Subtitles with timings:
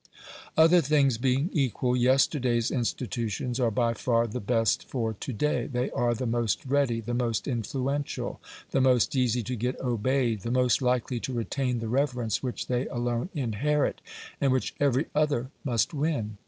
[0.57, 5.91] Other things being equal, yesterday's institutions are by far the best for to day; they
[5.91, 8.41] are the most ready, the most influential,
[8.71, 12.87] the most easy to get obeyed, the most likely to retain the reverence which they
[12.87, 14.01] alone inherit,
[14.41, 16.37] and which every other must win.